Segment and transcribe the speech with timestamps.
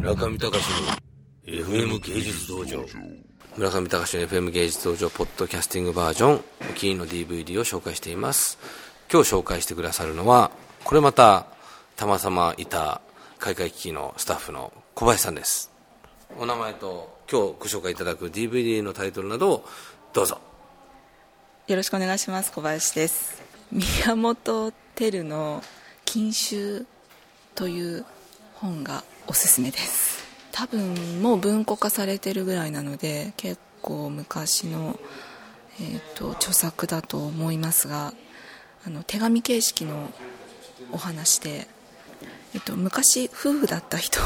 [0.00, 0.56] 村上隆の
[1.44, 2.86] FM 芸術道場。
[3.58, 8.58] 村上隆の FM 芸術道場ポッドキャスティングバージョンお気に入りの DVD を紹介しています。
[9.12, 10.52] 今日紹介してくださるのは
[10.84, 11.48] これまた
[11.96, 13.02] たまたまいた
[13.38, 15.70] 開会機器のスタッフの小林さんです。
[16.38, 19.64] お名前と今日ご紹介いただく DVD のタイトルなどを
[20.14, 20.40] どうぞ。
[21.66, 22.52] よろしくお願いします。
[22.52, 23.42] 小林です。
[23.70, 25.62] 宮本照の
[26.06, 26.86] 「禁酒」
[27.54, 28.06] という
[28.54, 30.24] 本がおすすめです。
[30.50, 34.98] 多分もう文庫化されてるぐらいなので結構昔の、
[35.80, 38.12] えーと、著作だと思いますが
[38.84, 40.10] あの手紙形式の
[40.90, 41.68] お話で、
[42.54, 44.18] えーと、昔夫婦だった人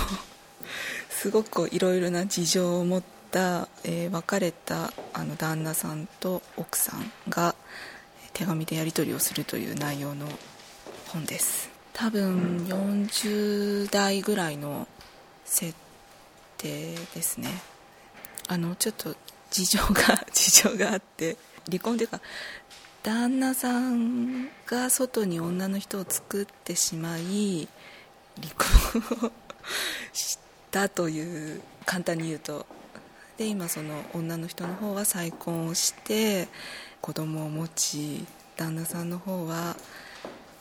[1.11, 7.55] すごくいろいろな事情を持った、えー、別れたあの旦那さんと奥さんが
[8.33, 10.27] 手紙でやり取りをするという内容の
[11.09, 11.75] 本です。
[11.95, 14.89] 多分40代ぐらいの
[15.55, 15.73] 設
[16.59, 17.49] 定ですね。
[18.49, 19.15] あのちょっと
[19.51, 22.21] 事情が 事情があって離婚というか
[23.05, 27.69] 旦那さんが外に女の人を作ってしまい
[28.43, 28.53] 離
[29.21, 29.33] 婚を
[30.13, 30.39] し
[30.73, 32.67] たという簡単に言うと。
[33.39, 36.49] で今その女の人の方は再婚をして
[37.01, 38.25] 子供を持ち
[38.57, 39.77] 旦那さんの方は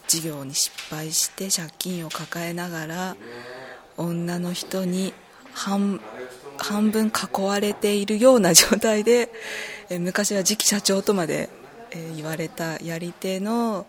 [0.08, 3.16] 事業に失敗して借金を抱えながら
[3.96, 5.12] 女の人に
[5.54, 6.00] 半
[6.90, 9.30] 分囲われているような状態で、
[9.90, 11.48] え昔は次期社長とまで、
[11.90, 13.86] え言われたやり手の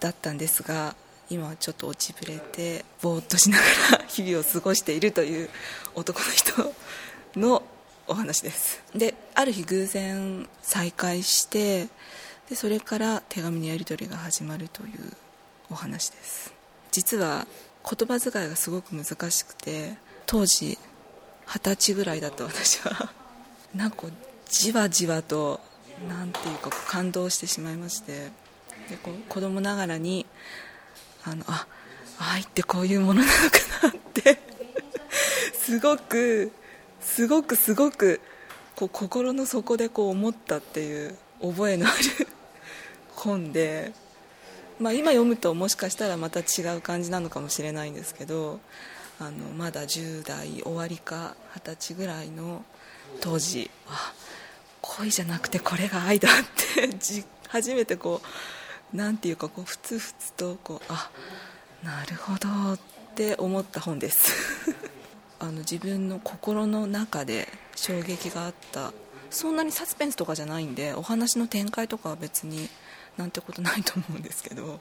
[0.00, 0.94] だったんですが
[1.30, 3.64] 今はちょっと落ちぶれてぼーっとしなが
[3.98, 5.50] ら 日々を過ごしているという
[5.94, 6.72] 男の人
[7.36, 7.62] の
[8.06, 8.82] お話です。
[8.94, 11.88] である日偶然再会して
[12.50, 15.12] でそれから手紙のやり取りが始まるという
[15.70, 16.52] お話です。
[16.92, 17.46] 実は
[17.84, 19.96] 言葉遣いがすごく難しくて
[20.26, 20.78] 当時
[21.46, 23.12] 二十歳ぐらいだった私は。
[23.76, 24.06] なんか
[24.48, 25.60] じわじわと
[26.08, 28.30] 何ていうか感動してしまいまして。
[28.88, 30.26] でこう子供ながらに
[31.24, 31.66] あのあ
[32.18, 34.40] 愛ってこういうものなのかなって。
[35.58, 36.52] すごく
[37.00, 38.20] すごくすごく
[38.76, 42.28] こう心の底でこう思ったっていう覚えのある
[43.14, 43.92] 本で。
[44.80, 48.60] まあ、今読むともしかしたらまた違う感じなのかもしれないんですけど
[49.20, 52.64] あのまだ10代終わりか20歳ぐらいの
[53.20, 54.12] 当時あ
[54.80, 56.32] 恋じゃなくてこれが愛だっ
[56.76, 56.90] て
[57.48, 58.20] 初めてこ
[58.92, 61.10] うなんていうかこうふつふつとこうあ
[61.84, 62.78] なるほどっ
[63.14, 64.32] て思った本です。
[65.38, 68.92] あの自分の心の中で衝撃があった。
[69.30, 72.68] そんなにサスペンスとかじゃないんでお話の展開とかは別に
[73.16, 74.80] なんてことないと思うんですけど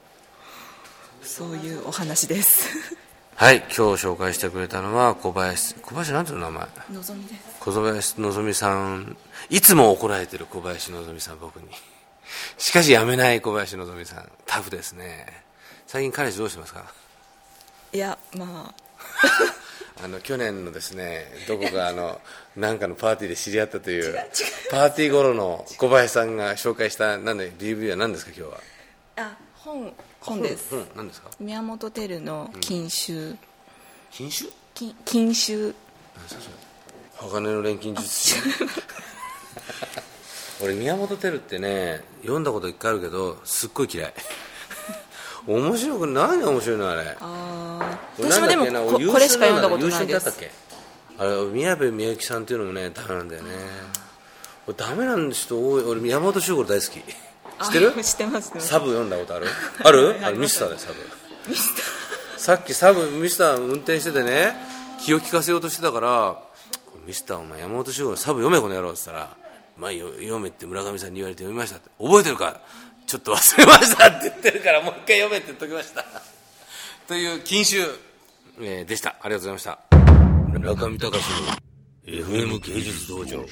[1.22, 2.96] そういうお話です。
[3.36, 6.68] はい今日紹介してくれたのは小林小林なんていうの名前？
[6.92, 7.42] のぞみです。
[7.60, 9.18] 小林のぞみさん。
[9.50, 11.68] いつも怒られてる小林のぞみさん僕に。
[12.58, 14.30] しかしやめない小林のぞみさん。
[14.46, 15.26] タフですね。
[15.88, 16.86] 最近彼氏どうしてますか？
[17.92, 18.83] いやまあ
[20.04, 22.20] あの去年のですねどこかあの
[22.58, 24.14] なんかのパーティーで知り合ったという
[24.70, 28.60] パーティー頃の小林さんが紹介したなんで DVD は何ですか今日は？
[29.18, 30.70] あ本本です。
[30.72, 31.30] 本何ですか？
[31.40, 33.36] 宮本照の禁酒、
[34.12, 34.50] 禁酒？
[34.74, 35.74] 禁禁酒。
[37.18, 38.36] 鋼の錬金術師。
[40.62, 44.14] 俺宮本照ってね読んだこと一回あるけどすっごい嫌い。
[45.48, 47.02] 面白く何が面白いのあれ？
[47.02, 47.73] ああ
[48.20, 50.34] 私もでもここれしか読んだことないです。
[51.18, 53.50] あれ宮部みゆきさんっていうのもねダメなんだよね。
[54.78, 55.84] ダメなん人多い。
[55.84, 56.90] 俺山本周五大好き。
[56.92, 57.92] 知ってる？
[58.04, 59.48] 知ってますサブ読んだことある？
[59.84, 60.18] ある？
[60.24, 60.96] あれミスターでサブ。
[61.50, 62.40] ミスター。
[62.40, 64.56] さっきサブミスター運転しててね
[65.06, 66.42] 気を利かせようとしてたから
[67.06, 69.38] ミスターお前山本周五のサブ読めこの野郎って言ったら
[69.78, 71.90] まあ読めって村上さんに言われて読みましたって。
[72.00, 72.60] 覚えてるか？
[73.06, 76.06] ちょっと忘れましたって言ってるからもう一回読めって言っときました
[77.08, 77.82] という禁酒、
[78.62, 79.16] えー、でした。
[79.22, 79.80] ありがとうございました。
[80.60, 81.58] 中見隆の
[82.06, 83.46] FM 芸術道場。